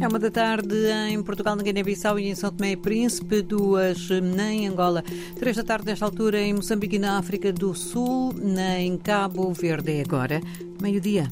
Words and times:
É 0.00 0.06
uma 0.06 0.18
da 0.20 0.30
tarde 0.30 0.76
em 1.10 1.20
Portugal, 1.24 1.56
na 1.56 1.62
Guiné-Bissau 1.62 2.20
e 2.20 2.28
em 2.28 2.34
São 2.34 2.52
Tomé 2.52 2.72
e 2.72 2.76
Príncipe, 2.76 3.42
duas 3.42 4.08
em 4.10 4.68
Angola, 4.68 5.02
três 5.36 5.56
da 5.56 5.64
tarde 5.64 5.86
nesta 5.86 6.04
altura 6.04 6.40
em 6.40 6.54
Moçambique 6.54 6.96
e 6.96 6.98
na 7.00 7.18
África 7.18 7.52
do 7.52 7.74
Sul, 7.74 8.32
em 8.78 8.96
Cabo 8.96 9.52
Verde. 9.52 9.98
É 9.98 10.02
agora, 10.02 10.40
meio-dia. 10.80 11.28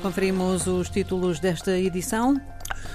Conferimos 0.00 0.68
os 0.68 0.88
títulos 0.88 1.40
desta 1.40 1.76
edição. 1.76 2.40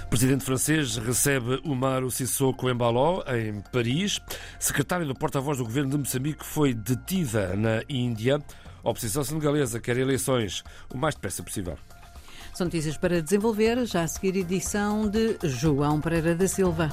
O 0.05 0.09
presidente 0.09 0.45
francês 0.45 0.95
recebe 0.95 1.59
Umaro 1.65 2.09
Sissoko 2.09 2.69
Embaló 2.69 3.21
em 3.27 3.61
Paris. 3.73 4.21
Secretária 4.57 5.05
do 5.05 5.13
porta-voz 5.13 5.57
do 5.57 5.65
governo 5.65 5.91
de 5.91 5.97
Moçambique 5.97 6.45
foi 6.45 6.73
detida 6.73 7.53
na 7.57 7.83
Índia. 7.89 8.41
A 8.87 8.89
oposição 8.89 9.21
senegalesa 9.21 9.81
quer 9.81 9.97
eleições 9.97 10.63
o 10.93 10.97
mais 10.97 11.13
depressa 11.13 11.43
possível. 11.43 11.77
São 12.53 12.67
notícias 12.67 12.95
para 12.95 13.21
desenvolver, 13.21 13.85
já 13.85 14.03
a 14.03 14.07
seguir 14.07 14.37
edição 14.37 15.09
de 15.09 15.37
João 15.43 15.99
Pereira 15.99 16.33
da 16.33 16.47
Silva. 16.47 16.89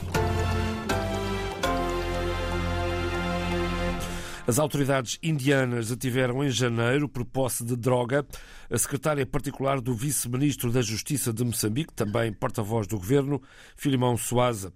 As 4.44 4.58
autoridades 4.58 5.20
indianas 5.22 5.88
detiveram 5.88 6.42
em 6.42 6.50
janeiro, 6.50 7.08
por 7.08 7.24
posse 7.24 7.64
de 7.64 7.76
droga, 7.76 8.26
a 8.68 8.76
secretária 8.76 9.24
particular 9.24 9.80
do 9.80 9.94
vice-ministro 9.94 10.72
da 10.72 10.82
Justiça 10.82 11.32
de 11.32 11.44
Moçambique, 11.44 11.94
também 11.94 12.32
porta-voz 12.32 12.88
do 12.88 12.98
governo, 12.98 13.40
Filimão 13.76 14.16
Soaza. 14.16 14.72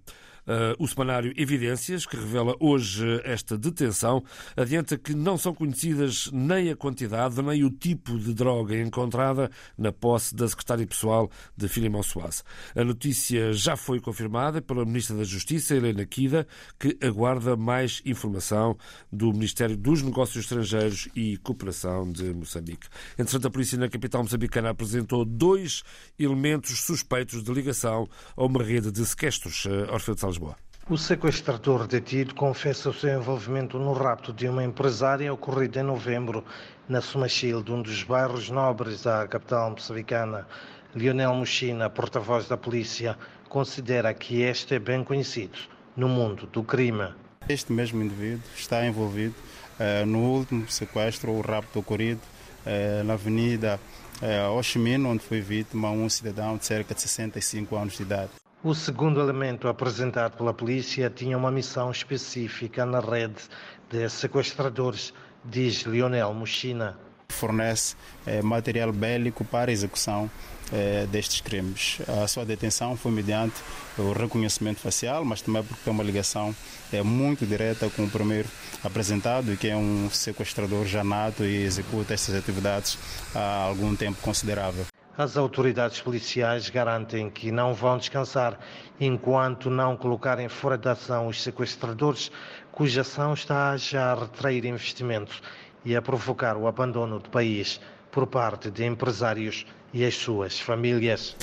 Uh, 0.49 0.83
o 0.83 0.87
semanário 0.87 1.31
Evidências, 1.37 2.07
que 2.07 2.15
revela 2.15 2.55
hoje 2.59 3.21
esta 3.23 3.55
detenção, 3.55 4.23
adianta 4.57 4.97
que 4.97 5.13
não 5.13 5.37
são 5.37 5.53
conhecidas 5.53 6.27
nem 6.33 6.71
a 6.71 6.75
quantidade 6.75 7.39
nem 7.39 7.63
o 7.63 7.69
tipo 7.69 8.17
de 8.17 8.33
droga 8.33 8.75
encontrada 8.75 9.51
na 9.77 9.91
posse 9.91 10.33
da 10.33 10.47
secretária 10.47 10.87
pessoal 10.87 11.29
de 11.55 11.67
Filimão 11.67 12.01
Soares. 12.01 12.43
A 12.75 12.83
notícia 12.83 13.53
já 13.53 13.77
foi 13.77 13.99
confirmada 13.99 14.59
pela 14.59 14.83
Ministra 14.85 15.17
da 15.17 15.23
Justiça, 15.23 15.75
Helena 15.75 16.03
Kida, 16.03 16.47
que 16.79 16.97
aguarda 16.99 17.55
mais 17.55 18.01
informação 18.03 18.75
do 19.11 19.31
Ministério 19.31 19.77
dos 19.77 20.01
Negócios 20.01 20.45
Estrangeiros 20.45 21.09
e 21.15 21.37
Cooperação 21.37 22.11
de 22.11 22.33
Moçambique. 22.33 22.87
Entretanto, 23.19 23.47
a 23.47 23.51
polícia 23.51 23.77
na 23.77 23.87
capital 23.87 24.23
moçambicana 24.23 24.71
apresentou 24.71 25.23
dois 25.23 25.83
elementos 26.17 26.79
suspeitos 26.81 27.43
de 27.43 27.53
ligação 27.53 28.09
a 28.35 28.43
uma 28.43 28.63
rede 28.63 28.91
de 28.91 29.05
sequestros. 29.05 29.65
Uh, 29.65 29.93
Orfeu 29.93 30.15
de 30.15 30.21
Salles 30.21 30.38
Lisboa. 30.39 30.55
O 30.89 30.97
sequestrador 30.97 31.85
detido 31.85 32.33
confessa 32.33 32.89
o 32.89 32.93
seu 32.93 33.19
envolvimento 33.19 33.77
no 33.77 33.93
rapto 33.93 34.33
de 34.33 34.47
uma 34.47 34.63
empresária 34.63 35.31
ocorrido 35.31 35.77
em 35.77 35.83
novembro 35.83 36.43
na 36.87 36.99
Somachilde, 36.99 37.71
um 37.71 37.81
dos 37.81 38.03
bairros 38.03 38.49
nobres 38.49 39.03
da 39.03 39.27
capital 39.27 39.69
moçambicana. 39.69 40.47
Lionel 40.95 41.35
Mochina, 41.35 41.89
porta-voz 41.89 42.47
da 42.47 42.57
polícia, 42.57 43.15
considera 43.47 44.11
que 44.13 44.41
este 44.41 44.75
é 44.75 44.79
bem 44.79 45.03
conhecido 45.03 45.59
no 45.95 46.09
mundo 46.09 46.47
do 46.47 46.63
crime. 46.63 47.13
Este 47.47 47.71
mesmo 47.71 48.01
indivíduo 48.01 48.41
está 48.55 48.83
envolvido 48.83 49.35
uh, 49.79 50.05
no 50.07 50.19
último 50.19 50.67
sequestro, 50.69 51.31
o 51.31 51.41
rapto 51.41 51.79
ocorrido 51.79 52.21
uh, 52.65 53.03
na 53.03 53.13
Avenida 53.13 53.79
uh, 54.23 54.57
Oshimino, 54.57 55.09
onde 55.09 55.23
foi 55.23 55.41
vítima 55.41 55.91
um 55.91 56.09
cidadão 56.09 56.57
de 56.57 56.65
cerca 56.65 56.95
de 56.95 57.01
65 57.01 57.75
anos 57.75 57.97
de 57.97 58.01
idade. 58.01 58.38
O 58.61 58.75
segundo 58.75 59.21
elemento 59.21 59.69
apresentado 59.69 60.35
pela 60.35 60.53
polícia 60.53 61.09
tinha 61.09 61.37
uma 61.37 61.49
missão 61.49 61.89
específica 61.89 62.85
na 62.85 62.99
rede 62.99 63.41
de 63.89 64.09
sequestradores, 64.09 65.13
diz 65.45 65.83
Lionel 65.83 66.33
Mochina. 66.33 66.99
Fornece 67.29 67.95
eh, 68.27 68.41
material 68.41 68.91
bélico 68.91 69.45
para 69.45 69.71
execução 69.71 70.29
eh, 70.73 71.07
destes 71.09 71.39
crimes. 71.39 71.99
A 72.21 72.27
sua 72.27 72.43
detenção 72.43 72.97
foi 72.97 73.13
mediante 73.13 73.55
o 73.97 74.11
reconhecimento 74.11 74.81
facial, 74.81 75.23
mas 75.23 75.41
também 75.41 75.63
porque 75.63 75.81
tem 75.85 75.93
uma 75.93 76.03
ligação 76.03 76.53
é, 76.91 77.01
muito 77.01 77.45
direta 77.45 77.89
com 77.89 78.03
o 78.03 78.09
primeiro 78.09 78.49
apresentado, 78.83 79.55
que 79.55 79.69
é 79.69 79.75
um 79.77 80.09
sequestrador 80.09 80.85
já 80.85 81.01
nato 81.01 81.45
e 81.45 81.63
executa 81.63 82.13
estas 82.13 82.35
atividades 82.35 82.97
há 83.33 83.63
algum 83.63 83.95
tempo 83.95 84.17
considerável. 84.21 84.85
As 85.19 85.35
autoridades 85.35 85.99
policiais 85.99 86.69
garantem 86.69 87.29
que 87.29 87.51
não 87.51 87.73
vão 87.73 87.97
descansar 87.97 88.57
enquanto 88.97 89.69
não 89.69 89.97
colocarem 89.97 90.47
fora 90.47 90.77
de 90.77 90.87
ação 90.87 91.27
os 91.27 91.43
sequestradores, 91.43 92.31
cuja 92.71 93.01
ação 93.01 93.33
está 93.33 93.75
já 93.75 94.13
a 94.13 94.15
retrair 94.15 94.63
investimentos 94.63 95.41
e 95.83 95.93
a 95.93 96.01
provocar 96.01 96.55
o 96.55 96.67
abandono 96.67 97.19
do 97.19 97.29
país 97.29 97.81
por 98.09 98.27
parte 98.27 98.71
de 98.71 98.85
empresários 98.85 99.65
e 99.93 100.05
as 100.05 100.15
suas 100.15 100.57
famílias. 100.57 101.35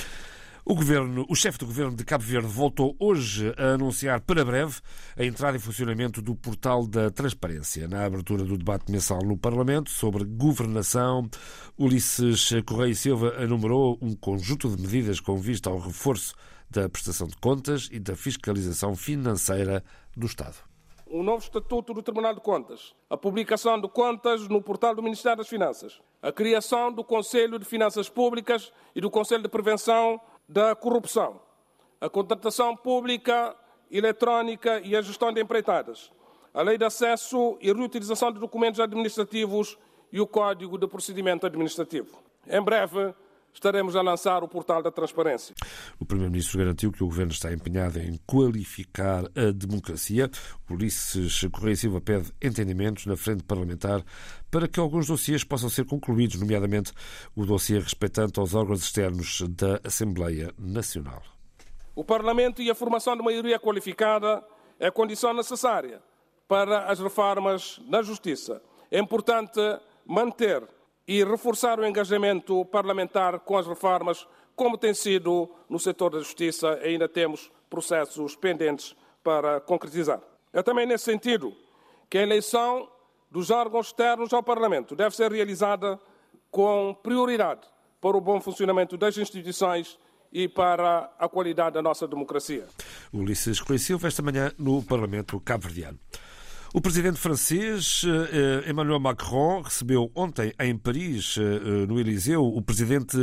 O, 0.68 0.74
governo, 0.74 1.24
o 1.28 1.36
chefe 1.36 1.58
do 1.58 1.66
governo 1.66 1.94
de 1.94 2.04
Cabo 2.04 2.24
Verde 2.24 2.48
voltou 2.48 2.96
hoje 2.98 3.54
a 3.56 3.74
anunciar 3.74 4.20
para 4.20 4.44
breve 4.44 4.80
a 5.16 5.24
entrada 5.24 5.56
em 5.56 5.60
funcionamento 5.60 6.20
do 6.20 6.34
portal 6.34 6.88
da 6.88 7.08
transparência. 7.08 7.86
Na 7.86 8.04
abertura 8.04 8.42
do 8.42 8.58
debate 8.58 8.90
mensal 8.90 9.20
no 9.22 9.38
Parlamento 9.38 9.90
sobre 9.90 10.24
governação, 10.24 11.30
Ulisses 11.78 12.50
Correia 12.66 12.90
e 12.90 12.96
Silva 12.96 13.36
enumerou 13.40 13.96
um 14.02 14.16
conjunto 14.16 14.68
de 14.68 14.82
medidas 14.82 15.20
com 15.20 15.36
vista 15.36 15.70
ao 15.70 15.78
reforço 15.78 16.34
da 16.68 16.88
prestação 16.88 17.28
de 17.28 17.36
contas 17.36 17.88
e 17.92 18.00
da 18.00 18.16
fiscalização 18.16 18.96
financeira 18.96 19.84
do 20.16 20.26
Estado. 20.26 20.56
Um 21.08 21.22
novo 21.22 21.44
Estatuto 21.44 21.94
do 21.94 22.02
Tribunal 22.02 22.34
de 22.34 22.40
Contas, 22.40 22.92
a 23.08 23.16
publicação 23.16 23.80
de 23.80 23.88
contas 23.88 24.48
no 24.48 24.60
portal 24.60 24.92
do 24.96 25.00
Ministério 25.00 25.38
das 25.38 25.46
Finanças, 25.46 26.00
a 26.20 26.32
criação 26.32 26.92
do 26.92 27.04
Conselho 27.04 27.60
de 27.60 27.64
Finanças 27.64 28.08
Públicas 28.08 28.72
e 28.92 29.00
do 29.00 29.08
Conselho 29.08 29.44
de 29.44 29.48
Prevenção 29.48 30.20
da 30.48 30.74
corrupção, 30.74 31.40
a 32.00 32.08
contratação 32.08 32.76
pública 32.76 33.56
eletrónica 33.90 34.80
e 34.80 34.96
a 34.96 35.02
gestão 35.02 35.32
de 35.32 35.40
empreitadas, 35.40 36.10
a 36.52 36.62
lei 36.62 36.78
de 36.78 36.84
acesso 36.84 37.56
e 37.60 37.72
reutilização 37.72 38.32
de 38.32 38.38
documentos 38.38 38.80
administrativos 38.80 39.78
e 40.12 40.20
o 40.20 40.26
Código 40.26 40.78
de 40.78 40.86
Procedimento 40.86 41.46
Administrativo. 41.46 42.18
Em 42.46 42.62
breve, 42.62 43.14
estaremos 43.56 43.96
a 43.96 44.02
lançar 44.02 44.44
o 44.44 44.48
portal 44.48 44.82
da 44.82 44.90
transparência. 44.90 45.54
O 45.98 46.04
Primeiro-Ministro 46.04 46.58
garantiu 46.58 46.92
que 46.92 47.02
o 47.02 47.06
Governo 47.06 47.32
está 47.32 47.52
empenhado 47.52 47.98
em 47.98 48.20
qualificar 48.26 49.24
a 49.34 49.50
democracia. 49.50 50.30
Ulisses 50.70 51.40
Correia 51.50 51.74
Silva 51.76 52.00
pede 52.00 52.32
entendimentos 52.40 53.06
na 53.06 53.16
frente 53.16 53.42
parlamentar 53.42 54.04
para 54.50 54.68
que 54.68 54.78
alguns 54.78 55.06
dossiês 55.06 55.42
possam 55.42 55.70
ser 55.70 55.86
concluídos, 55.86 56.38
nomeadamente 56.38 56.92
o 57.34 57.46
dossiê 57.46 57.78
respeitante 57.78 58.38
aos 58.38 58.54
órgãos 58.54 58.82
externos 58.82 59.42
da 59.48 59.80
Assembleia 59.82 60.52
Nacional. 60.58 61.22
O 61.94 62.04
Parlamento 62.04 62.60
e 62.60 62.70
a 62.70 62.74
formação 62.74 63.16
de 63.16 63.22
maioria 63.22 63.58
qualificada 63.58 64.44
é 64.78 64.90
condição 64.90 65.32
necessária 65.32 66.02
para 66.46 66.90
as 66.90 67.00
reformas 67.00 67.80
na 67.88 68.02
Justiça. 68.02 68.60
É 68.90 68.98
importante 68.98 69.58
manter 70.06 70.62
e 71.06 71.22
reforçar 71.24 71.78
o 71.78 71.86
engajamento 71.86 72.64
parlamentar 72.66 73.40
com 73.40 73.56
as 73.56 73.66
reformas, 73.66 74.26
como 74.54 74.76
tem 74.76 74.94
sido 74.94 75.48
no 75.68 75.78
setor 75.78 76.10
da 76.10 76.18
justiça, 76.18 76.78
ainda 76.82 77.08
temos 77.08 77.50
processos 77.70 78.34
pendentes 78.34 78.96
para 79.22 79.60
concretizar. 79.60 80.20
É 80.52 80.62
também 80.62 80.86
nesse 80.86 81.04
sentido 81.04 81.54
que 82.08 82.18
a 82.18 82.22
eleição 82.22 82.88
dos 83.30 83.50
órgãos 83.50 83.88
externos 83.88 84.32
ao 84.32 84.42
Parlamento 84.42 84.96
deve 84.96 85.14
ser 85.14 85.30
realizada 85.30 86.00
com 86.50 86.96
prioridade 87.02 87.66
para 88.00 88.16
o 88.16 88.20
bom 88.20 88.40
funcionamento 88.40 88.96
das 88.96 89.16
instituições 89.18 89.98
e 90.32 90.48
para 90.48 91.10
a 91.18 91.28
qualidade 91.28 91.74
da 91.74 91.82
nossa 91.82 92.06
democracia. 92.06 92.66
Ulisses 93.12 93.60
Coelho 93.60 93.78
Silva, 93.78 94.08
esta 94.08 94.22
manhã 94.22 94.52
no 94.58 94.82
Parlamento 94.82 95.40
cabo-verdiano. 95.40 95.98
O 96.74 96.80
presidente 96.80 97.18
francês 97.18 98.02
eh, 98.04 98.70
Emmanuel 98.70 99.00
Macron 99.00 99.62
recebeu 99.62 100.10
ontem 100.14 100.52
em 100.58 100.76
Paris, 100.76 101.36
eh, 101.38 101.86
no 101.86 101.98
Eliseu, 101.98 102.44
o 102.44 102.60
presidente 102.60 103.16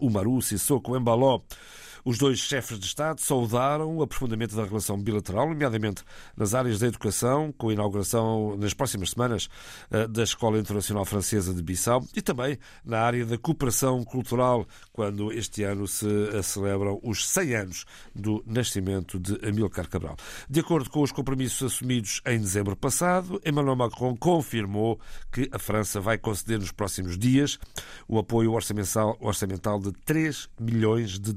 Umaru 0.00 0.40
Sissoko 0.42 0.96
Embaló. 0.96 1.40
Os 2.04 2.16
dois 2.16 2.38
chefes 2.38 2.78
de 2.78 2.86
Estado 2.86 3.20
saudaram 3.20 3.96
o 3.96 4.02
aprofundamento 4.02 4.56
da 4.56 4.64
relação 4.64 4.98
bilateral, 4.98 5.48
nomeadamente 5.48 6.02
nas 6.36 6.54
áreas 6.54 6.78
da 6.78 6.86
educação, 6.86 7.52
com 7.52 7.68
a 7.68 7.72
inauguração 7.72 8.56
nas 8.56 8.72
próximas 8.72 9.10
semanas 9.10 9.48
eh, 9.90 10.06
da 10.06 10.22
Escola 10.22 10.58
Internacional 10.58 11.04
Francesa 11.04 11.52
de 11.52 11.62
Bissau 11.62 12.04
e 12.16 12.22
também 12.22 12.58
na 12.84 13.00
área 13.00 13.26
da 13.26 13.36
cooperação 13.36 14.02
cultural, 14.02 14.66
quando 14.92 15.32
este 15.32 15.62
ano 15.62 15.86
se 15.86 16.06
celebram 16.42 16.98
os 17.02 17.28
100 17.28 17.54
anos 17.54 17.84
do 18.14 18.42
nascimento 18.46 19.18
de 19.18 19.38
Amílcar 19.46 19.88
Cabral. 19.88 20.16
De 20.48 20.60
acordo 20.60 20.88
com 20.88 21.02
os 21.02 21.12
compromissos 21.12 21.74
assumidos 21.74 22.22
em 22.26 22.38
dezembro 22.38 22.74
passado, 22.76 23.40
Emmanuel 23.44 23.76
Macron 23.76 24.16
confirmou 24.16 24.98
que 25.30 25.48
a 25.52 25.58
França 25.58 26.00
vai 26.00 26.16
conceder 26.16 26.58
nos 26.58 26.72
próximos 26.72 27.18
dias 27.18 27.58
o 28.08 28.18
apoio 28.18 28.52
orçamental 28.52 29.80
de 29.80 29.92
3 30.04 30.48
milhões 30.58 31.18
de 31.18 31.34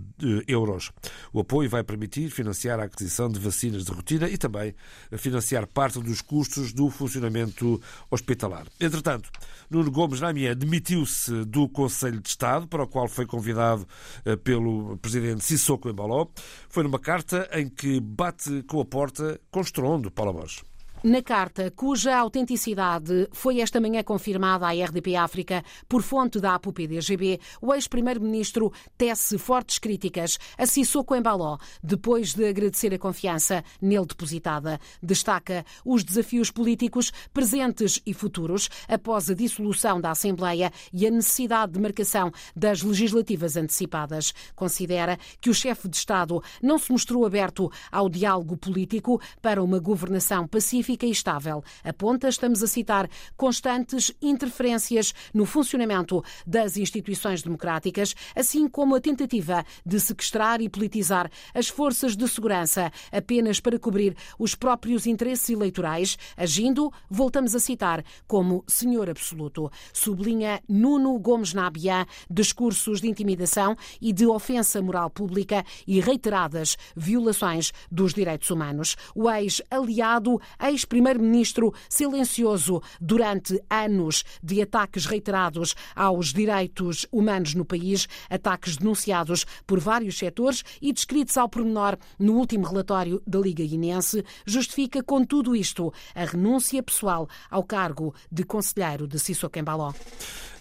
euros 0.48 0.53
euros. 0.54 0.92
O 1.32 1.40
apoio 1.40 1.70
vai 1.70 1.84
permitir 1.84 2.30
financiar 2.30 2.80
a 2.80 2.84
aquisição 2.84 3.30
de 3.30 3.40
vacinas 3.40 3.84
de 3.84 3.92
rotina 3.92 4.30
e 4.30 4.38
também 4.38 4.74
financiar 5.18 5.68
parte 5.68 6.00
dos 6.00 6.22
custos 6.22 6.72
do 6.72 6.90
funcionamento 6.90 7.82
hospitalar. 8.10 8.66
Entretanto, 8.80 9.30
Nuno 9.70 9.92
Gomes 9.92 10.22
Namié 10.22 10.56
demitiu-se 10.56 11.46
do 11.46 11.68
Conselho 11.68 12.22
de 12.22 12.30
Estado, 12.30 12.68
para 12.68 12.84
o 12.84 12.88
qual 12.88 13.08
foi 13.08 13.26
convidado 13.26 13.88
eh, 14.26 14.36
pelo 14.36 14.98
presidente 14.98 15.44
Sissoko 15.44 15.90
Embaló. 15.90 16.28
Foi 16.70 16.84
numa 16.84 17.00
carta 17.00 17.50
em 17.54 17.68
que 17.68 18.00
bate 18.00 18.64
com 18.64 18.80
a 18.80 18.86
porta 18.86 19.40
com 19.52 19.62
estrondo, 19.62 20.12
Paulo 20.12 20.34
Borges. 20.34 20.73
Na 21.04 21.22
carta, 21.22 21.70
cuja 21.70 22.16
autenticidade 22.16 23.28
foi 23.34 23.60
esta 23.60 23.82
manhã 23.82 24.02
confirmada 24.02 24.66
à 24.68 24.72
RDP 24.72 25.18
África 25.18 25.62
por 25.90 26.02
fonte 26.02 26.40
da 26.40 26.56
APU-PDGB, 26.56 27.42
o 27.62 27.74
ex-primeiro-ministro 27.74 28.72
tece 28.98 29.38
fortes 29.38 29.80
críticas 29.80 30.40
a 30.58 30.66
Sissoko 30.66 31.14
Embaló, 31.14 31.58
depois 31.84 32.34
de 32.34 32.48
agradecer 32.48 32.94
a 32.94 32.98
confiança 32.98 33.66
nele 33.82 34.06
depositada. 34.06 34.80
Destaca 35.02 35.66
os 35.84 36.06
desafios 36.06 36.50
políticos 36.50 37.12
presentes 37.34 38.00
e 38.06 38.14
futuros 38.14 38.70
após 38.88 39.30
a 39.30 39.34
dissolução 39.34 40.00
da 40.00 40.12
Assembleia 40.12 40.72
e 40.94 41.06
a 41.06 41.12
necessidade 41.12 41.74
de 41.74 41.82
marcação 41.82 42.32
das 42.56 42.82
legislativas 42.82 43.58
antecipadas. 43.58 44.34
Considera 44.56 45.20
que 45.42 45.50
o 45.50 45.54
chefe 45.54 45.90
de 45.90 45.98
Estado 45.98 46.42
não 46.62 46.78
se 46.78 46.94
mostrou 46.94 47.26
aberto 47.26 47.70
ao 47.92 48.08
diálogo 48.08 48.56
político 48.56 49.20
para 49.42 49.62
uma 49.62 49.80
governação 49.80 50.48
pacífica 50.48 50.93
e 51.02 51.10
estável. 51.10 51.64
Aponta, 51.84 52.28
estamos 52.28 52.62
a 52.62 52.68
citar, 52.68 53.10
constantes 53.36 54.12
interferências 54.22 55.14
no 55.34 55.46
funcionamento 55.46 56.24
das 56.46 56.78
instituições 56.78 57.42
democráticas, 57.42 58.14
assim 58.36 58.68
como 58.68 58.96
a 58.96 59.02
tentativa 59.02 59.66
de 59.86 60.00
sequestrar 60.00 60.62
e 60.62 60.70
politizar 60.70 61.30
as 61.54 61.68
forças 61.68 62.16
de 62.16 62.28
segurança 62.28 62.92
apenas 63.12 63.60
para 63.60 63.80
cobrir 63.80 64.16
os 64.38 64.56
próprios 64.56 65.08
interesses 65.08 65.50
eleitorais, 65.50 66.18
agindo, 66.38 66.92
voltamos 67.10 67.56
a 67.56 67.60
citar, 67.60 68.04
como 68.28 68.64
senhor 68.68 69.10
absoluto. 69.10 69.72
Sublinha 69.92 70.62
Nuno 70.68 71.18
Gomes 71.20 71.54
Nabian 71.54 72.06
discursos 72.30 73.02
de 73.02 73.08
intimidação 73.08 73.76
e 74.02 74.12
de 74.12 74.26
ofensa 74.26 74.82
moral 74.82 75.10
pública 75.10 75.64
e 75.88 76.00
reiteradas 76.00 76.78
violações 76.96 77.72
dos 77.92 78.14
direitos 78.14 78.50
humanos. 78.50 78.96
O 79.16 79.30
ex-aliado, 79.30 80.42
ex 80.60 80.83
ex-primeiro-ministro 80.84 81.74
silencioso 81.90 82.82
durante 83.00 83.62
anos 83.70 84.24
de 84.42 84.62
ataques 84.62 85.06
reiterados 85.06 85.76
aos 85.96 86.34
direitos 86.34 87.08
humanos 87.12 87.56
no 87.56 87.66
país, 87.66 88.08
ataques 88.30 88.78
denunciados 88.78 89.46
por 89.66 89.80
vários 89.80 90.18
setores 90.18 90.64
e 90.82 90.92
descritos 90.92 91.38
ao 91.38 91.50
pormenor 91.50 91.98
no 92.20 92.34
último 92.34 92.68
relatório 92.68 93.22
da 93.26 93.40
Liga 93.40 93.66
Guinense, 93.66 94.24
justifica 94.46 95.02
com 95.02 95.26
tudo 95.26 95.56
isto 95.56 95.94
a 96.14 96.26
renúncia 96.26 96.84
pessoal 96.84 97.28
ao 97.50 97.64
cargo 97.64 98.14
de 98.32 98.44
conselheiro 98.44 99.08
de 99.08 99.18
Sissoko 99.20 99.58
Embaló. 99.58 99.94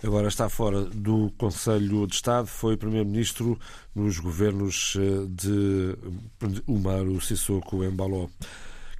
Agora 0.03 0.29
está 0.29 0.49
fora 0.49 0.83
do 0.85 1.31
Conselho 1.39 2.07
de 2.07 2.15
Estado, 2.15 2.47
foi 2.47 2.77
Primeiro-Ministro 2.77 3.59
nos 3.95 4.19
governos 4.19 4.97
eh, 4.99 5.27
de 5.29 5.97
Umaru 6.67 7.21
Sissoko 7.21 7.85
Embaló. 7.85 8.29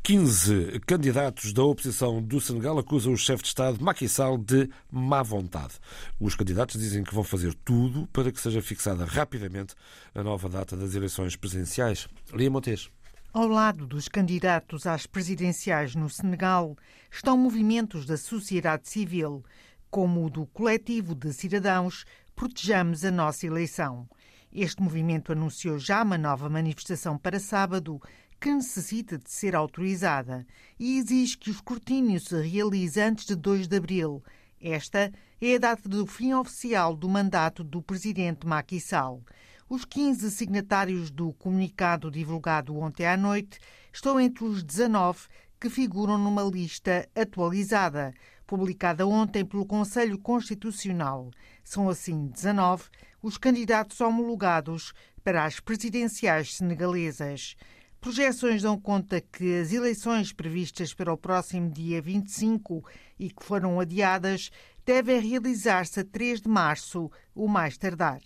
15 0.05 0.81
candidatos 0.81 1.53
da 1.53 1.63
oposição 1.63 2.21
do 2.21 2.41
Senegal 2.41 2.77
acusam 2.77 3.13
o 3.13 3.17
chefe 3.17 3.45
de 3.45 3.51
Estado 3.51 3.81
Macky 3.81 4.09
Sall 4.09 4.37
de 4.37 4.69
má 4.91 5.23
vontade. 5.23 5.75
Os 6.19 6.35
candidatos 6.35 6.81
dizem 6.81 7.05
que 7.05 7.15
vão 7.15 7.23
fazer 7.23 7.55
tudo 7.65 8.09
para 8.09 8.33
que 8.33 8.41
seja 8.41 8.61
fixada 8.61 9.05
rapidamente 9.05 9.77
a 10.13 10.21
nova 10.25 10.49
data 10.49 10.77
das 10.77 10.97
eleições 10.97 11.37
presidenciais. 11.37 12.09
Lia 12.35 12.51
Montes. 12.51 12.91
Ao 13.33 13.47
lado 13.47 13.87
dos 13.87 14.09
candidatos 14.09 14.89
às 14.89 15.07
presidenciais 15.07 15.95
no 15.95 16.11
Senegal 16.11 16.77
estão 17.09 17.39
movimentos 17.39 18.05
da 18.05 18.17
sociedade 18.17 18.89
civil, 18.89 19.45
como 19.89 20.27
o 20.27 20.31
do 20.31 20.47
coletivo 20.47 21.15
de 21.15 21.33
cidadãos 21.33 22.05
Protejamos 22.35 23.05
a 23.05 23.11
Nossa 23.13 23.47
Eleição. 23.47 24.09
Este 24.53 24.83
movimento 24.83 25.31
anunciou 25.31 25.79
já 25.79 26.03
uma 26.03 26.19
nova 26.19 26.49
manifestação 26.49 27.17
para 27.17 27.39
sábado 27.39 28.03
que 28.43 28.53
necessita 28.53 29.17
de 29.17 29.31
ser 29.31 29.55
autorizada 29.55 30.45
e 30.77 30.99
exige 30.99 31.39
que 31.39 31.49
o 31.49 31.53
escrutínio 31.53 32.19
se 32.19 32.43
realize 32.43 33.01
antes 33.01 33.25
de 33.25 33.37
2 33.37 33.69
de 33.69 33.77
abril. 33.77 34.21
Esta 34.61 35.13
é 35.41 35.55
a 35.55 35.59
data 35.59 35.89
do 35.89 36.05
fim 36.09 36.35
oficial 36.35 36.97
do 36.97 37.09
mandato 37.09 37.63
do 37.63 37.81
presidente 37.81 38.45
Macky 38.45 38.81
Sall. 38.81 39.23
Os 39.69 39.85
15 39.85 40.29
signatários 40.33 41.09
do 41.09 41.33
comunicado 41.35 42.11
divulgado 42.11 42.77
ontem 42.77 43.07
à 43.07 43.17
noite 43.17 43.61
estão 43.93 44.19
entre 44.19 44.43
os 44.43 44.65
19 44.65 45.21
que 45.61 45.71
figuram 45.71 46.19
numa 46.19 46.43
lista 46.43 47.09
atualizada, 47.15 48.13
publicada 48.45 49.07
ontem 49.07 49.45
pelo 49.45 49.65
Conselho 49.65 50.19
Constitucional. 50.19 51.31
São 51.63 51.89
assim 51.89 52.27
19 52.27 52.87
os 53.23 53.39
candidatos 53.39 54.01
homologados 54.01 54.93
para 55.23 55.45
as 55.45 55.61
presidenciais 55.61 56.57
senegalesas. 56.57 57.55
Projeções 58.03 58.63
dão 58.63 58.77
conta 58.77 59.21
que 59.21 59.61
as 59.61 59.73
eleições 59.73 60.33
previstas 60.33 60.93
para 60.93 61.13
o 61.13 61.17
próximo 61.17 61.71
dia 61.71 62.03
25 62.03 62.85
e 63.17 63.31
que 63.31 63.45
foram 63.45 63.79
adiadas 63.79 64.51
devem 64.85 65.21
realizar-se 65.21 66.01
a 66.01 66.05
3 66.05 66.41
de 66.41 66.49
março, 66.49 67.09
o 67.33 67.47
mais 67.47 67.79
tardar. 67.79 68.21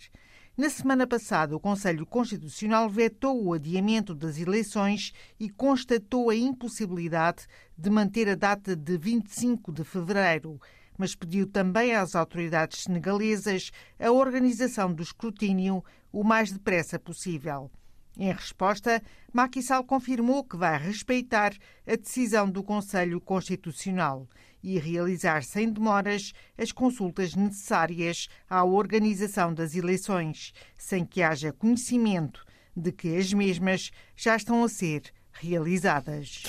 Na 0.57 0.71
semana 0.71 1.07
passada, 1.07 1.55
o 1.55 1.61
Conselho 1.61 2.07
Constitucional 2.07 2.89
vetou 2.89 3.45
o 3.45 3.53
adiamento 3.53 4.15
das 4.15 4.39
eleições 4.39 5.13
e 5.39 5.51
constatou 5.51 6.31
a 6.31 6.35
impossibilidade 6.35 7.47
de 7.77 7.91
manter 7.91 8.31
a 8.31 8.35
data 8.35 8.75
de 8.75 8.97
25 8.97 9.71
de 9.73 9.85
fevereiro, 9.85 10.59
mas 10.97 11.15
pediu 11.15 11.47
também 11.47 11.95
às 11.95 12.15
autoridades 12.15 12.85
senegalesas 12.85 13.71
a 14.01 14.11
organização 14.11 14.91
do 14.91 15.03
escrutínio 15.03 15.85
o 16.11 16.25
mais 16.25 16.51
depressa 16.51 16.99
possível. 16.99 17.71
Em 18.19 18.33
resposta, 18.33 19.03
Macky 19.31 19.63
Sall 19.63 19.85
confirmou 19.85 20.43
que 20.43 20.57
vai 20.57 20.79
respeitar 20.79 21.53
a 21.87 21.97
decisão 21.97 22.51
do 22.51 22.63
Conselho 22.63 23.21
Constitucional 23.21 24.27
e 24.63 24.79
realizar 24.79 25.45
sem 25.45 25.71
demoras 25.71 26.33
as 26.57 26.73
consultas 26.73 27.35
necessárias 27.35 28.29
à 28.49 28.65
organização 28.65 29.53
das 29.53 29.75
eleições, 29.75 30.55
sem 30.79 31.05
que 31.05 31.23
haja 31.23 31.53
conhecimento 31.53 32.43
de 32.75 32.91
que 32.91 33.15
as 33.17 33.33
mesmas 33.35 33.91
já 34.17 34.35
estão 34.35 34.65
a 34.65 34.69
ser 34.69 35.13
realizadas. 35.31 36.43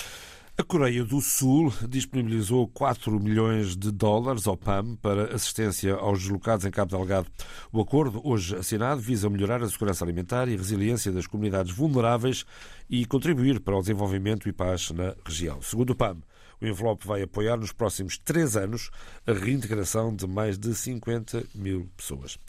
A 0.59 0.63
Coreia 0.63 1.04
do 1.04 1.21
Sul 1.21 1.71
disponibilizou 1.88 2.68
4 2.69 3.19
milhões 3.19 3.77
de 3.77 3.92
dólares 3.92 4.48
ao 4.48 4.57
PAM 4.57 4.95
para 4.95 5.36
assistência 5.36 5.94
aos 5.94 6.21
deslocados 6.21 6.65
em 6.65 6.71
Cabo 6.71 6.98
Delgado. 6.98 7.30
O 7.71 7.80
acordo, 7.80 8.19
hoje 8.27 8.56
assinado, 8.56 9.00
visa 9.00 9.30
melhorar 9.30 9.61
a 9.61 9.69
segurança 9.69 10.04
alimentar 10.04 10.47
e 10.47 10.56
a 10.56 10.57
resiliência 10.57 11.11
das 11.11 11.28
comunidades 11.28 11.71
vulneráveis 11.71 12.44
e 12.90 13.06
contribuir 13.06 13.59
para 13.59 13.78
o 13.78 13.81
desenvolvimento 13.81 14.49
e 14.49 14.52
paz 14.52 14.90
na 14.90 15.14
região. 15.23 15.61
Segundo 15.61 15.92
o 15.92 15.95
PAM, 15.95 16.18
o 16.59 16.66
envelope 16.66 17.06
vai 17.06 17.21
apoiar 17.21 17.57
nos 17.57 17.71
próximos 17.71 18.18
três 18.18 18.57
anos 18.57 18.90
a 19.28 19.33
reintegração 19.33 20.16
de 20.16 20.26
mais 20.26 20.57
de 20.57 20.73
50 20.73 21.45
mil 21.54 21.87
pessoas. 21.95 22.40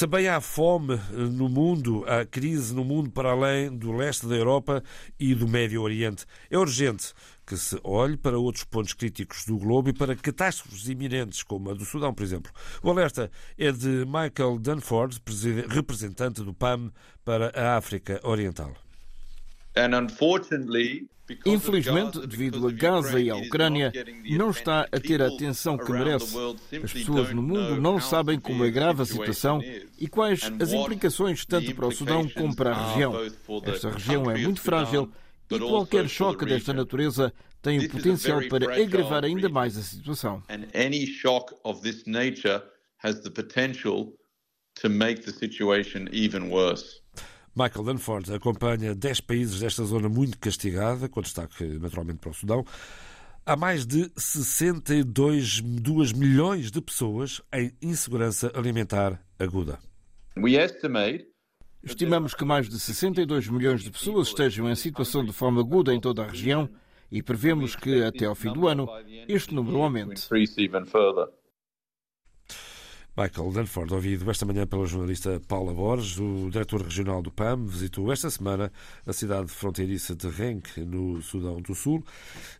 Também 0.00 0.28
há 0.28 0.40
fome 0.40 0.98
no 1.12 1.46
mundo, 1.46 2.06
há 2.06 2.24
crise 2.24 2.74
no 2.74 2.82
mundo 2.82 3.10
para 3.10 3.32
além 3.32 3.70
do 3.70 3.92
leste 3.92 4.26
da 4.26 4.34
Europa 4.34 4.82
e 5.18 5.34
do 5.34 5.46
Médio 5.46 5.82
Oriente. 5.82 6.24
É 6.48 6.56
urgente 6.56 7.12
que 7.46 7.54
se 7.54 7.78
olhe 7.84 8.16
para 8.16 8.38
outros 8.38 8.64
pontos 8.64 8.94
críticos 8.94 9.44
do 9.44 9.58
globo 9.58 9.90
e 9.90 9.92
para 9.92 10.16
catástrofes 10.16 10.88
iminentes, 10.88 11.42
como 11.42 11.70
a 11.70 11.74
do 11.74 11.84
Sudão, 11.84 12.14
por 12.14 12.22
exemplo. 12.22 12.50
O 12.82 12.88
alerta 12.88 13.30
é 13.58 13.70
de 13.70 14.06
Michael 14.06 14.58
Dunford, 14.58 15.20
representante 15.68 16.42
do 16.42 16.54
PAM 16.54 16.90
para 17.22 17.52
a 17.54 17.76
África 17.76 18.18
Oriental. 18.24 18.72
And 19.76 19.94
unfortunately, 19.96 21.08
Infelizmente, 21.46 22.26
devido 22.26 22.66
a 22.66 22.72
Gaza 22.72 23.20
e 23.20 23.30
à 23.30 23.36
Ucrânia, 23.36 23.92
não 24.30 24.50
está 24.50 24.86
a 24.90 24.98
ter 24.98 25.22
a 25.22 25.28
atenção 25.28 25.78
que 25.78 25.92
merece. 25.92 26.36
As 26.82 26.92
pessoas 26.92 27.32
no 27.32 27.42
mundo 27.42 27.80
não 27.80 28.00
sabem 28.00 28.38
como 28.38 28.64
é 28.64 28.70
grave 28.70 29.02
a 29.02 29.06
situação 29.06 29.60
e 29.98 30.08
quais 30.08 30.50
as 30.60 30.72
implicações 30.72 31.44
tanto 31.44 31.74
para 31.74 31.86
o 31.86 31.92
Sudão 31.92 32.28
como 32.28 32.54
para 32.54 32.72
a 32.72 32.88
região. 32.88 33.14
Esta 33.64 33.90
região 33.90 34.30
é 34.30 34.38
muito 34.38 34.60
frágil 34.60 35.10
e 35.50 35.58
qualquer 35.58 36.08
choque 36.08 36.44
desta 36.44 36.72
natureza 36.72 37.32
tem 37.62 37.78
o 37.78 37.88
potencial 37.88 38.40
para 38.48 38.82
agravar 38.82 39.24
ainda 39.24 39.48
mais 39.48 39.76
a 39.76 39.82
situação. 39.82 40.42
Michael 47.54 47.84
Dunford 47.84 48.32
acompanha 48.32 48.94
10 48.94 49.20
países 49.20 49.60
desta 49.60 49.84
zona 49.84 50.08
muito 50.08 50.38
castigada, 50.38 51.08
com 51.08 51.20
destaque 51.20 51.64
naturalmente 51.78 52.18
para 52.18 52.30
o 52.30 52.34
Sudão. 52.34 52.64
Há 53.44 53.56
mais 53.56 53.86
de 53.86 54.10
62 54.16 55.60
2 55.60 56.12
milhões 56.12 56.70
de 56.70 56.80
pessoas 56.80 57.40
em 57.52 57.72
insegurança 57.82 58.52
alimentar 58.54 59.20
aguda. 59.38 59.78
We 60.36 60.52
estimate 60.52 61.30
Estimamos 61.82 62.34
que 62.34 62.44
mais 62.44 62.68
de 62.68 62.78
62 62.78 63.48
milhões 63.48 63.82
de 63.82 63.90
pessoas 63.90 64.28
estejam 64.28 64.68
em 64.70 64.74
situação 64.74 65.24
de 65.24 65.32
fome 65.32 65.60
aguda 65.60 65.94
em 65.94 66.00
toda 66.00 66.22
a 66.22 66.26
região 66.26 66.68
e 67.10 67.22
prevemos 67.22 67.74
que, 67.74 68.04
até 68.04 68.26
ao 68.26 68.34
fim 68.34 68.52
do 68.52 68.68
ano, 68.68 68.86
este 69.26 69.54
número 69.54 69.82
aumente. 69.82 70.28
Michael 73.16 73.50
Danford, 73.52 73.92
ouvido 73.92 74.30
esta 74.30 74.46
manhã 74.46 74.66
pela 74.66 74.86
jornalista 74.86 75.40
Paula 75.48 75.74
Borges, 75.74 76.18
o 76.18 76.48
diretor 76.50 76.82
regional 76.82 77.20
do 77.20 77.30
PAM, 77.30 77.66
visitou 77.66 78.12
esta 78.12 78.30
semana 78.30 78.72
a 79.04 79.12
cidade 79.12 79.48
fronteiriça 79.48 80.14
de 80.14 80.28
Renk, 80.28 80.78
no 80.80 81.20
Sudão 81.20 81.60
do 81.60 81.74
Sul. 81.74 82.04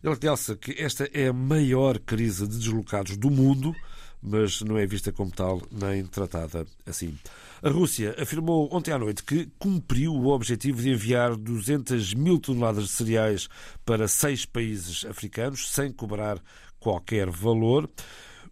Ele 0.03 0.17
realça 0.21 0.55
que 0.55 0.71
esta 0.71 1.09
é 1.13 1.29
a 1.29 1.33
maior 1.33 1.97
crise 1.99 2.47
de 2.47 2.57
deslocados 2.57 3.15
do 3.15 3.31
mundo, 3.31 3.73
mas 4.21 4.61
não 4.61 4.77
é 4.77 4.85
vista 4.85 5.11
como 5.11 5.31
tal 5.31 5.61
nem 5.71 6.05
tratada 6.05 6.65
assim. 6.85 7.17
A 7.63 7.69
Rússia 7.69 8.15
afirmou 8.19 8.67
ontem 8.71 8.91
à 8.91 8.99
noite 8.99 9.23
que 9.23 9.49
cumpriu 9.57 10.13
o 10.13 10.27
objetivo 10.27 10.81
de 10.81 10.89
enviar 10.89 11.35
200 11.35 12.13
mil 12.13 12.39
toneladas 12.39 12.85
de 12.85 12.89
cereais 12.89 13.47
para 13.85 14.07
seis 14.07 14.45
países 14.45 15.05
africanos, 15.05 15.71
sem 15.71 15.91
cobrar 15.91 16.41
qualquer 16.79 17.29
valor. 17.29 17.89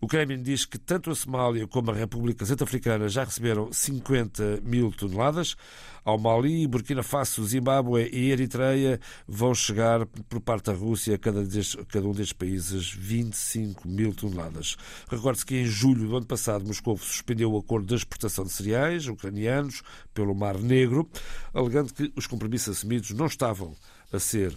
O 0.01 0.08
Kremlin 0.08 0.41
diz 0.41 0.65
que 0.65 0.77
tanto 0.77 1.12
a 1.12 1.15
Somália 1.15 1.68
como 1.68 1.91
a 1.91 1.94
República 1.94 2.46
Centro-Africana 2.46 3.10
já 3.10 3.25
receberam 3.25 3.72
50 3.72 4.62
mil 4.63 4.91
toneladas. 4.94 5.58
Ao 6.06 6.18
Mali, 6.18 6.65
Burkina 6.68 7.03
Faso, 7.03 7.46
Zimbábue 7.46 8.10
e 8.10 8.32
Eritreia 8.32 8.98
vão 9.27 9.53
chegar, 9.53 10.06
por 10.06 10.39
parte 10.39 10.68
da 10.68 10.74
Rússia, 10.74 11.18
cada, 11.18 11.41
cada 11.89 12.08
um 12.08 12.13
destes 12.13 12.32
países, 12.32 12.89
25 12.94 13.86
mil 13.89 14.13
toneladas. 14.13 14.77
Recorde-se 15.10 15.46
que 15.46 15.56
em 15.56 15.65
julho 15.65 16.08
do 16.08 16.15
ano 16.15 16.25
passado 16.25 16.65
Moscou 16.65 16.98
suspendeu 16.98 17.51
o 17.51 17.58
acordo 17.58 17.88
de 17.88 17.96
exportação 17.96 18.46
de 18.46 18.51
cereais 18.53 19.06
ucranianos 19.08 19.84
pelo 20.13 20.34
Mar 20.34 20.58
Negro, 20.58 21.10
alegando 21.53 21.94
que 21.94 22.10
os 22.15 22.25
compromissos 22.25 22.77
assumidos 22.77 23.12
não 23.12 23.25
estavam 23.25 23.75
a 24.13 24.18
ser 24.18 24.56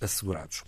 assegurados. 0.00 0.64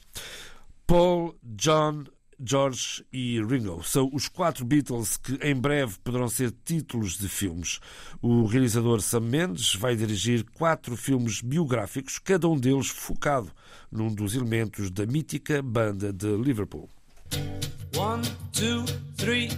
Paul 0.87 1.35
John 1.43 2.05
George 2.43 3.05
e 3.13 3.43
Ringo. 3.43 3.83
São 3.83 4.11
os 4.13 4.29
quatro 4.29 4.65
Beatles 4.65 5.17
que 5.17 5.39
em 5.43 5.55
breve 5.55 5.97
poderão 6.03 6.29
ser 6.29 6.53
títulos 6.65 7.19
de 7.19 7.29
filmes. 7.29 7.81
O 8.23 8.47
realizador 8.47 9.01
Sam 9.01 9.21
Mendes 9.21 9.75
vai 9.75 9.95
dirigir 9.95 10.45
quatro 10.55 10.97
filmes 10.97 11.41
biográficos, 11.41 12.19
cada 12.19 12.49
um 12.49 12.59
deles 12.59 12.89
focado 12.89 13.51
num 13.91 14.13
dos 14.13 14.35
elementos 14.35 14.91
da 14.91 15.05
mítica 15.07 15.63
banda 15.63 16.13
de 16.13 16.37
Liverpool. 16.37 16.89
One, 17.97 18.23
two, 18.53 18.85
three, 19.17 19.51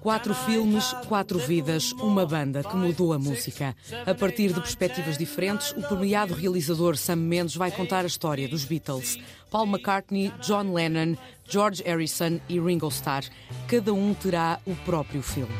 quatro 0.00 0.34
filmes, 0.34 0.92
quatro 1.08 1.38
vidas, 1.38 1.92
uma 1.92 2.26
banda 2.26 2.62
que 2.62 2.76
mudou 2.76 3.12
a 3.12 3.18
música. 3.18 3.74
A 4.06 4.14
partir 4.14 4.52
de 4.52 4.60
perspectivas 4.60 5.18
diferentes, 5.18 5.72
o 5.72 5.82
premiado 5.82 6.34
realizador 6.34 6.96
Sam 6.96 7.16
Mendes 7.16 7.56
vai 7.56 7.70
contar 7.70 8.04
a 8.04 8.06
história 8.06 8.48
dos 8.48 8.64
Beatles. 8.64 9.18
Paul 9.50 9.66
McCartney, 9.66 10.32
John 10.40 10.72
Lennon, 10.72 11.16
George 11.48 11.82
Harrison 11.84 12.40
e 12.48 12.58
Ringo 12.58 12.88
Starr. 12.88 13.24
Cada 13.68 13.92
um 13.92 14.14
terá 14.14 14.58
o 14.66 14.74
próprio 14.76 15.22
filme. 15.22 15.54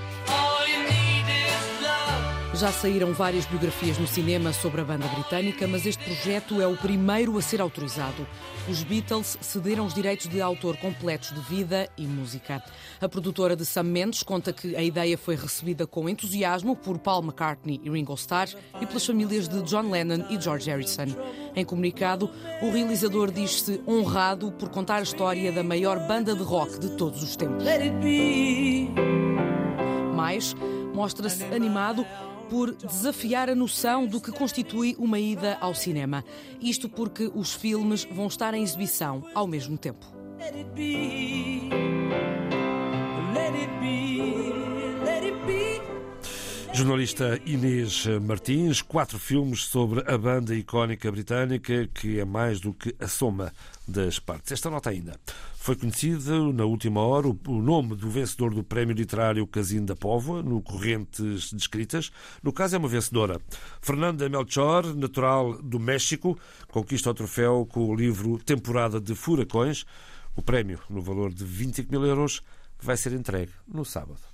Já 2.54 2.70
saíram 2.70 3.12
várias 3.12 3.44
biografias 3.46 3.98
no 3.98 4.06
cinema 4.06 4.52
sobre 4.52 4.80
a 4.80 4.84
banda 4.84 5.08
britânica, 5.08 5.66
mas 5.66 5.84
este 5.84 6.04
projeto 6.04 6.60
é 6.60 6.66
o 6.68 6.76
primeiro 6.76 7.36
a 7.36 7.42
ser 7.42 7.60
autorizado. 7.60 8.24
Os 8.68 8.84
Beatles 8.84 9.36
cederam 9.40 9.84
os 9.84 9.92
direitos 9.92 10.28
de 10.28 10.40
autor 10.40 10.76
completos 10.76 11.32
de 11.32 11.40
vida 11.40 11.88
e 11.98 12.06
música. 12.06 12.62
A 13.00 13.08
produtora 13.08 13.56
de 13.56 13.66
Sam 13.66 13.82
Mendes 13.82 14.22
conta 14.22 14.52
que 14.52 14.76
a 14.76 14.82
ideia 14.82 15.18
foi 15.18 15.34
recebida 15.34 15.84
com 15.84 16.08
entusiasmo 16.08 16.76
por 16.76 16.96
Paul 16.96 17.24
McCartney 17.24 17.80
e 17.82 17.90
Ringo 17.90 18.14
Starr 18.14 18.54
e 18.80 18.86
pelas 18.86 19.04
famílias 19.04 19.48
de 19.48 19.60
John 19.62 19.90
Lennon 19.90 20.24
e 20.30 20.40
George 20.40 20.70
Harrison. 20.70 21.08
Em 21.56 21.64
comunicado, 21.64 22.30
o 22.62 22.70
realizador 22.70 23.32
diz-se 23.32 23.82
honrado 23.86 24.52
por 24.52 24.68
contar 24.68 24.98
a 24.98 25.02
história 25.02 25.50
da 25.50 25.64
maior 25.64 25.98
banda 26.06 26.36
de 26.36 26.42
rock 26.44 26.78
de 26.78 26.90
todos 26.96 27.20
os 27.20 27.34
tempos. 27.34 27.64
Mais, 30.14 30.54
mostra-se 30.94 31.42
animado 31.46 32.06
por 32.48 32.74
desafiar 32.74 33.50
a 33.50 33.54
noção 33.54 34.06
do 34.06 34.20
que 34.20 34.32
constitui 34.32 34.94
uma 34.98 35.18
ida 35.18 35.56
ao 35.60 35.74
cinema. 35.74 36.24
Isto 36.60 36.88
porque 36.88 37.30
os 37.34 37.54
filmes 37.54 38.04
vão 38.04 38.26
estar 38.26 38.54
em 38.54 38.62
exibição 38.62 39.24
ao 39.34 39.46
mesmo 39.46 39.76
tempo. 39.76 40.06
Let 40.38 40.54
it 40.54 40.70
be, 40.74 41.70
let 43.34 43.54
it 43.54 43.70
be. 43.80 44.53
Jornalista 46.74 47.40
Inês 47.46 48.04
Martins, 48.20 48.82
quatro 48.82 49.16
filmes 49.16 49.64
sobre 49.64 50.02
a 50.12 50.18
banda 50.18 50.56
icónica 50.56 51.10
britânica 51.10 51.86
que 51.86 52.18
é 52.18 52.24
mais 52.24 52.58
do 52.58 52.74
que 52.74 52.92
a 52.98 53.06
soma 53.06 53.52
das 53.86 54.18
partes. 54.18 54.50
Esta 54.50 54.68
nota 54.68 54.90
ainda. 54.90 55.16
Foi 55.54 55.76
conhecido 55.76 56.52
na 56.52 56.64
última 56.64 57.00
hora 57.00 57.28
o 57.28 57.62
nome 57.62 57.94
do 57.94 58.10
vencedor 58.10 58.52
do 58.52 58.64
Prémio 58.64 58.92
Literário 58.92 59.46
Casino 59.46 59.86
da 59.86 59.94
Póvoa, 59.94 60.42
no 60.42 60.60
Correntes 60.60 61.50
de 61.50 61.56
Escritas. 61.56 62.10
No 62.42 62.52
caso, 62.52 62.74
é 62.74 62.78
uma 62.78 62.88
vencedora. 62.88 63.40
Fernanda 63.80 64.28
Melchor, 64.28 64.96
natural 64.96 65.62
do 65.62 65.78
México, 65.78 66.36
conquista 66.66 67.08
o 67.08 67.14
troféu 67.14 67.68
com 67.70 67.86
o 67.86 67.94
livro 67.94 68.36
Temporada 68.38 69.00
de 69.00 69.14
Furacões. 69.14 69.86
O 70.34 70.42
prémio, 70.42 70.80
no 70.90 71.00
valor 71.00 71.32
de 71.32 71.44
25 71.44 71.88
mil 71.92 72.04
euros, 72.04 72.42
vai 72.82 72.96
ser 72.96 73.12
entregue 73.12 73.52
no 73.66 73.84
sábado. 73.84 74.33